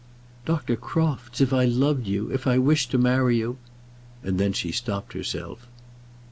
"Dr. 0.47 0.75
Crofts, 0.77 1.41
if 1.41 1.53
I 1.53 1.65
loved 1.65 2.07
you, 2.07 2.31
if 2.31 2.47
I 2.47 2.57
wished 2.57 2.89
to 2.89 2.97
marry 2.97 3.37
you" 3.37 3.57
and 4.23 4.39
then 4.39 4.51
she 4.51 4.71
stopped 4.71 5.13
herself. 5.13 5.67